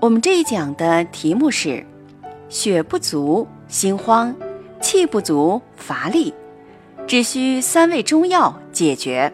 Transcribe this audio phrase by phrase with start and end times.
[0.00, 1.84] 我们这一讲的题目是：
[2.48, 4.34] 血不足、心慌、
[4.80, 6.32] 气不足、乏力，
[7.06, 9.30] 只需三味中药解决。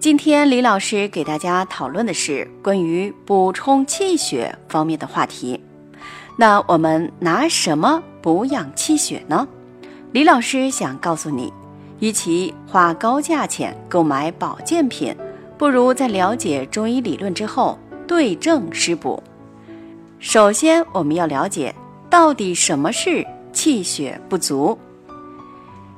[0.00, 5.60] 今天李老师给大家讨论的是关于补充气血方面的话题。
[6.38, 9.46] 那我们拿什么补养气血呢？
[10.12, 11.52] 李老师想告诉你，
[11.98, 15.14] 与其花高价钱购买保健品，
[15.58, 19.22] 不如在了解中医理论之后对症施补。
[20.26, 21.72] 首先，我们要了解
[22.08, 24.76] 到底什么是气血不足。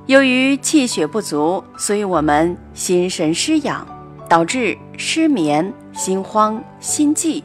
[0.06, 3.86] 由于气血不足，所以我们心神失养，
[4.28, 7.41] 导致失眠、心慌、心悸。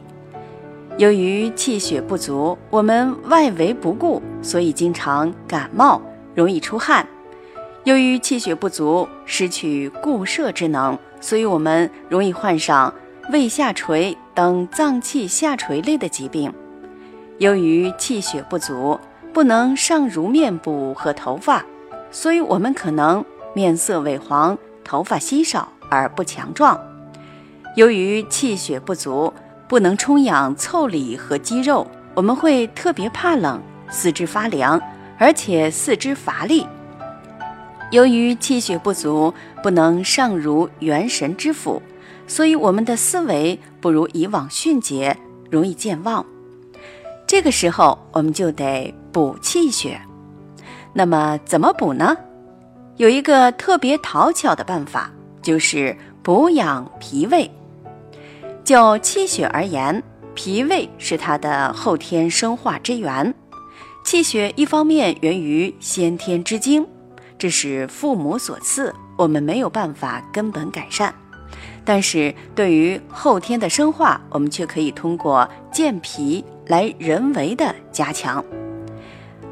[0.98, 6.02] 由于气血不足，我们外围不顾，所以经常感冒，
[6.34, 7.06] 容易出汗。
[7.84, 12.92] 由于气血不足，失去固摄之能，所以我们容易患上
[13.30, 16.52] 胃下垂等脏器下垂类的疾病。
[17.42, 18.96] 由于气血不足，
[19.32, 21.66] 不能上濡面部和头发，
[22.12, 26.80] 所以我们可能面色萎黄、头发稀少而不强壮。
[27.74, 29.34] 由于气血不足，
[29.66, 34.80] 不能充养腠理和肌肉，我们会特别怕冷、四肢发凉，
[35.18, 36.64] 而且四肢乏力。
[37.90, 41.82] 由于气血不足，不能上濡元神之府，
[42.28, 45.16] 所以我们的思维不如以往迅捷，
[45.50, 46.24] 容易健忘。
[47.32, 49.98] 这个时候，我们就得补气血。
[50.92, 52.14] 那么怎么补呢？
[52.98, 55.10] 有一个特别讨巧的办法，
[55.40, 57.50] 就是补养脾胃。
[58.62, 60.02] 就气血而言，
[60.34, 63.34] 脾胃是它的后天生化之源。
[64.04, 66.86] 气血一方面源于先天之精，
[67.38, 71.14] 这是父母所赐，我们没有办法根本改善。
[71.82, 78.42] 但是对于后天的生化，我们却可以通过健脾来人为的加强。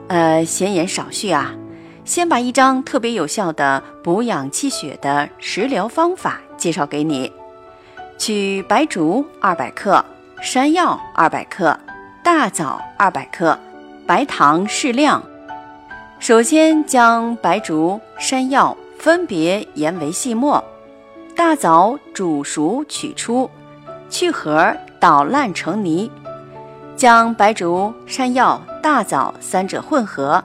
[0.08, 1.54] 呃，闲言少叙啊，
[2.03, 7.30] 先把一张特别有效的补养气血的食疗方法介绍给你：
[8.16, 10.03] 取白术二百克、
[10.41, 11.78] 山药二百克、
[12.25, 13.59] 大枣二百克、
[14.06, 15.22] 白糖适量。
[16.20, 20.64] 首先将白术、山药分别研为细末。
[21.36, 23.50] 大枣煮熟取出，
[24.09, 26.10] 去核捣烂成泥，
[27.00, 30.44] 将白术、山药、大枣三者混合，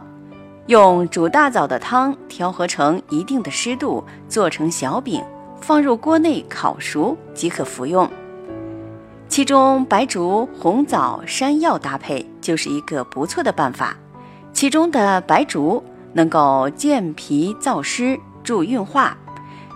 [0.67, 5.21] 用煮大枣的汤调和成一定的湿度，做成小饼，
[5.59, 8.09] 放入锅内烤熟即可服用。
[9.27, 13.93] 其中白术、红枣、山药搭配就是一个不错的办法。
[14.53, 15.83] 其中的白术
[16.13, 19.17] 能够健脾燥湿，助运化。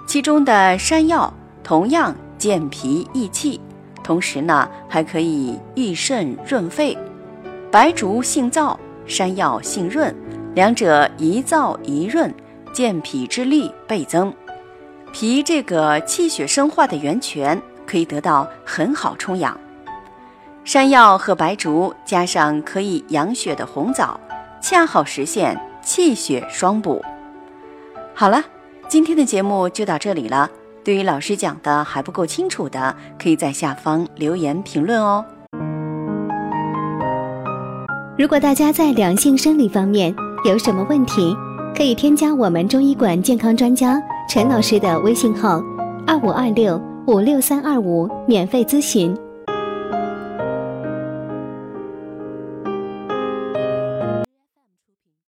[0.07, 3.59] 其中的山药同样健脾益气，
[4.09, 6.97] 同时呢还可以益肾润肺。
[7.69, 8.75] 白术性燥，
[9.05, 10.11] 山药性润，
[10.55, 12.33] 两者一燥一润，
[12.73, 14.33] 健脾之力倍增，
[15.13, 19.55] 脾这个气血生化的源泉可以得到很好充养。
[20.65, 24.19] 山药和白术加上可以养血的红枣，
[24.59, 26.99] 恰好实现气血双补。
[28.15, 28.43] 好了。
[28.89, 30.49] 今天的节目就到这里了。
[30.89, 35.23] 对于老师讲的还不够清楚的，可以在下方留言评论哦。
[38.17, 40.11] 如果大家在两性生理方面
[40.45, 41.37] 有什么问题，
[41.77, 45.61] 可以添加我们中医馆健康专家陈老师的微信号：
[46.07, 49.15] 二五二六五六三二五，免费咨询。